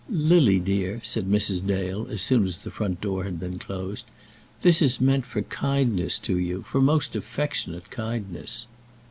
"Lily, 0.09 0.57
dear," 0.59 0.99
said 1.03 1.27
Mrs. 1.29 1.63
Dale, 1.63 2.07
as 2.09 2.23
soon 2.23 2.43
as 2.45 2.57
the 2.57 2.71
front 2.71 3.01
door 3.01 3.23
had 3.23 3.39
been 3.39 3.59
closed, 3.59 4.05
"this 4.63 4.81
is 4.81 4.99
meant 4.99 5.27
for 5.27 5.43
kindness 5.43 6.17
to 6.17 6.39
you, 6.39 6.63
for 6.63 6.81
most 6.81 7.15
affectionate 7.15 7.91
kindness." 7.91 8.65